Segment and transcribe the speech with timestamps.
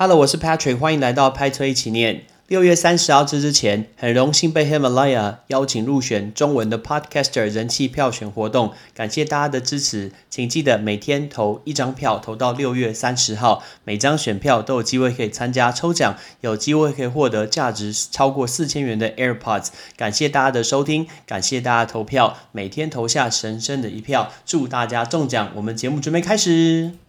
[0.00, 2.22] Hello，我是 Patrick，欢迎来到拍推一起念。
[2.46, 19.70] 六月三十号之之前，很荣幸被 Himalaya 邀请入选中文的 Podcaster 人气票选活动，感谢大家的支持，请记得每天投一张票，投到六月三十号，每张选票都有机会可以参加抽奖，有机会可以获得价值超过四千元的 AirPods。
[19.96, 25.50] 感谢大家的收听，感谢大家投票，每天投下神圣的一票，祝大家中奖。
[25.56, 27.07] 我们节目准备开始。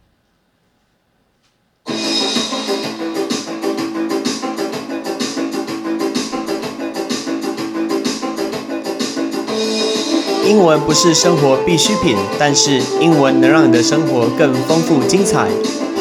[10.49, 15.47] 英文不是生活必需品，但是英文能让你的生活更丰富精彩。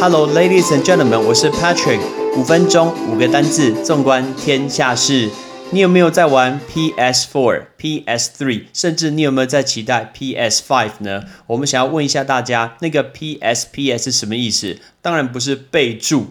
[0.01, 2.01] Hello, ladies and gentlemen，我是 Patrick。
[2.35, 5.29] 五分钟五个单字，纵观天下事。
[5.71, 11.25] 你有没有在玩 PS4、PS3，甚至你有没有在期待 PS5 呢？
[11.49, 14.79] 我们想要问一下大家，那个 PS/PS 是什么意思？
[15.03, 16.29] 当然不是备注，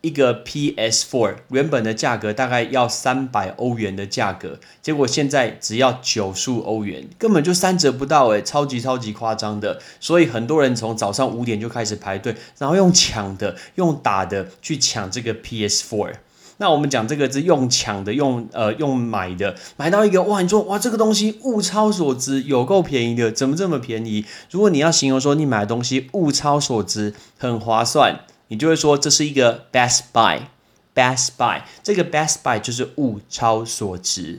[0.00, 16.14] 一个 PS Four 原本的价格大概要三百欧元的价格，结果现在只要九十五欧元，根本就三折不到诶，超级超级夸张的，所以很多人从早上五点就开始排队，然后用抢的、用打的去抢这个 PS4。
[16.62, 24.24] 那我们讲这个是用抢的，用呃用买的，买到一个哇，你说哇这个东西物超所值，有够便宜的，怎么这么便宜？
[24.48, 34.38] 如果你要形容说你买的东西物超所值，很划算，你就会说这是一个 best buy，best buy，这个 best buy 就是物超所值。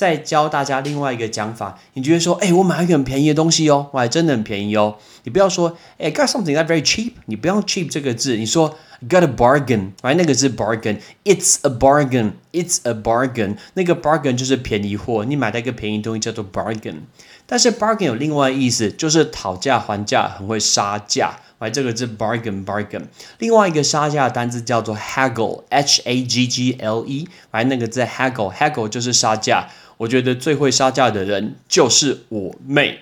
[0.00, 4.96] 再教大家另外一个讲法，你觉得说，哎，我买一个很便宜的东西哦，我还真的很便宜哦。
[5.24, 10.14] 你不要说，哎，got something that very cheap，你不用 cheap 这个字，你说 got a bargain，right？
[10.14, 17.00] 那个是 bargain，it's a bargain，it's a bargain，那个 bargain 就是便宜货，你买到一个便宜东西叫做 bargain。
[17.44, 23.02] 但是 bargain 有另外意思，就是讨价还价，很会杀价，来这个是 bargain，bargain。
[23.38, 29.68] 另外一个杀价的单字叫做 haggle，h a g g l e，来那个字 haggle，haggle 就是杀价。
[30.00, 33.00] 我觉得最会杀价的人就是我妹。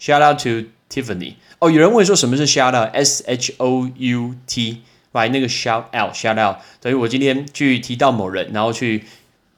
[0.00, 1.34] Shout out to Tiffany。
[1.58, 6.58] 哦，有人问说什么是 shout out？S H O U T，来那个 shout out，shout out。
[6.80, 9.04] 等于我今天去提到某人，然后去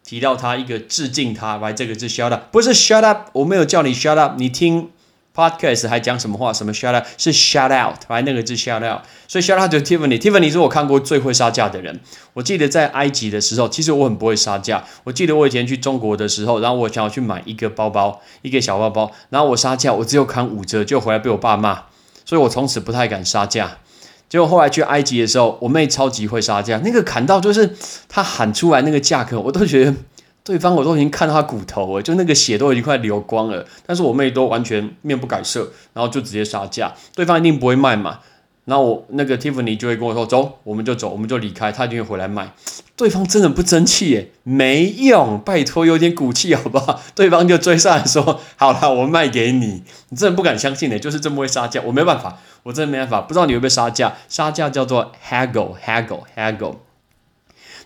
[0.03, 4.91] 提到他一个致敬他，来这个是 shout out，不是 shut up，我没有叫你 shut up，你听。
[5.35, 6.53] Podcast 还讲什么话？
[6.53, 9.03] 什么 shout out 是 shout out，反正那个字 shout out。
[9.29, 10.19] 所以 shout out 就 Tiffany。
[10.19, 12.01] Tiffany 是我看过最会杀价的人。
[12.33, 14.85] 我记得在埃及的时候，其实我很不会杀价。
[15.05, 21.85] 我记得我以前去中国的时候，然后我想要去买一个包包，一个小包包，然后我杀价，我只有砍五折，就回来被我爸骂。
[22.25, 23.79] 所以我从此不太敢杀价。
[24.29, 27.77] 结果后来去埃及的时候，我妹超级会杀价，那个砍到就是
[28.09, 29.95] 她喊出来那个价格，我都觉得。
[30.51, 33.65] 对方我都已经看到他骨头了，就那个血都已经快流光了。
[33.87, 36.93] 但是我妹都完全面不改色，然后就直接杀价。
[37.15, 38.19] 对方一定不会卖嘛。
[38.65, 42.53] 然后我那个 Tiffany 就会跟我说：“走，我们就走，我们就离开。”他一定会回来卖。
[42.97, 47.01] 对方真的不争气耶，没用，拜托有点骨气好不好？
[47.15, 51.81] 对方就追上来说：“好了，我卖给你。”你真的不敢相信呢，就是这么会杀价。
[51.85, 53.21] 我没办法，我真的没办法。
[53.21, 54.15] 不知道你会不会杀价？
[54.29, 56.75] 杀价叫做 haggle，haggle，haggle。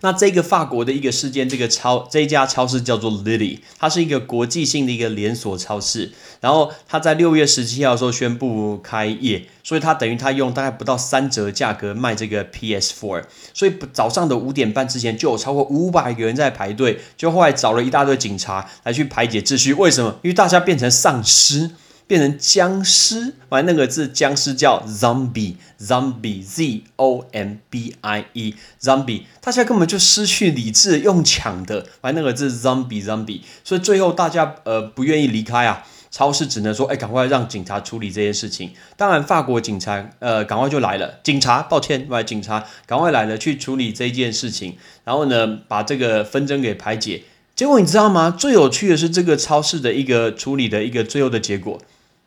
[0.00, 6.12] 那这个法国的一个事件，这个超这家超市叫做 Lily，它是一个国际性的一个连锁超市。
[6.40, 13.24] 然后它在六月十七号的时候宣布开业，所以它等于它用大概不到三折价格卖这个 PS4。
[13.54, 19.72] 所以早上的五点半之前就有超过五百个人在排队，就后来找了一大堆警察来去排解秩序。
[19.72, 20.18] 为什么？
[20.22, 21.70] 因为大家变成丧尸。
[22.06, 38.72] 变成僵尸，完那个字僵尸叫 zombie，zombie，z o m b i e，zombie，大家根本就失去理智，用抢的，完那个字 zombie，zombie，所以最后大家呃不愿意离开啊，超市只能说哎赶快让警察处理这件事情。
[38.98, 47.22] 当然法国警察呃赶快就来了，警察抱歉，来警察赶快来了去处理这件事情，然后呢把这个纷争给排解。
[47.56, 48.30] 结果你知道吗？
[48.30, 51.80] 最有趣的是这个超市的一个处理的一个最后的结果。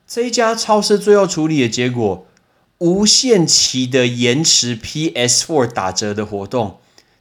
[0.07, 2.25] 这一家超市最后处理的结果，
[2.77, 6.77] 无限期的延迟 PS4 打折的活动。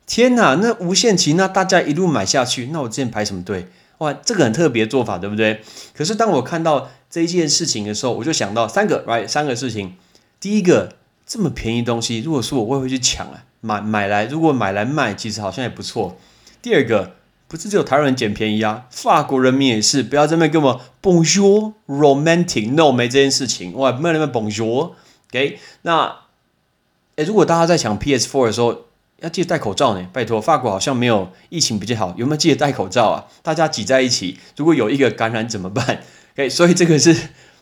[0.07, 3.67] 天哪，那无限期，那大家一路买下去，那我之前排什么队？
[3.99, 5.63] 哇，这个很特别做法，对不对？
[5.95, 9.97] 可是当我看到这一件事情的时候，我就想到三个，right，三个事情。
[10.39, 10.93] 第一个，
[11.27, 16.17] 这么便宜东西，如果说我，我也会去抢啊，买买来，如果买来卖，其实好像也不错。
[16.63, 17.16] 第二个，
[17.49, 25.61] 不是只有台湾人捡便宜啊，法国人民也是，不要这边跟我 Bonjour romantic，no 没这件事情，哇，没有那么 Bonjour，OK？
[25.83, 26.23] 那，
[27.15, 28.87] 哎，如果大家在抢 PS4 的时候，
[29.21, 33.27] 要记得戴口罩呢，拜托，法国好像没有疫情比较好，有没有记得戴口罩啊？
[33.45, 36.03] 大家挤在一起，如果有一个感染怎么办
[36.35, 36.49] ？OK？
[36.49, 37.17] 所以这个是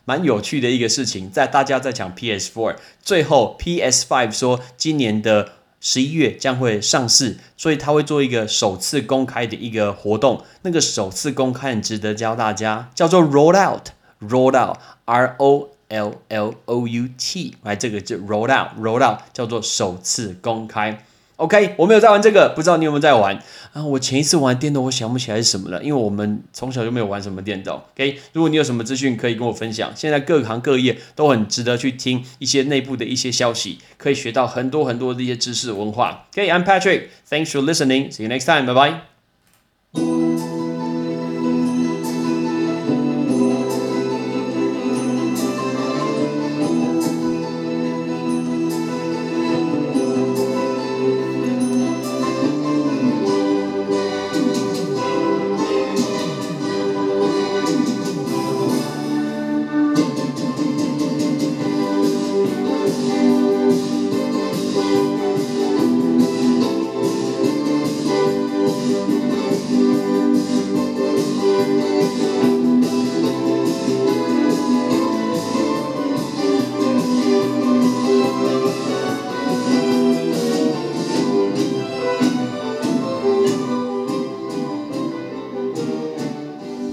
[0.07, 5.53] 蛮有趣的一个事情，在大家在抢 PS4，最后 PS5 说今年的。
[5.87, 10.43] 十一月将会上市，所以他会做一个首次公开的一个活动。
[10.63, 21.05] 那个首次公开很值得教大家，叫做 roll out，roll out，R O L L O U T，来这个就 roll out，roll out 叫做首次公开。
[21.37, 23.37] OK，我没有在玩这个，不知道你有没有在玩
[23.73, 23.85] 啊？
[23.85, 27.83] 我前一次玩电动，我想不起来是什么了，因为我们从小就没有玩什么电动。
[27.95, 36.27] OK，如果你有什么资讯可以跟我分享，现在各行各业都很值得去听一些内部的一些消息，可以学到很多很多的一些知识文化。
[36.37, 39.14] OK，I'm Patrick，Thanks for listening，See you next time，拜拜。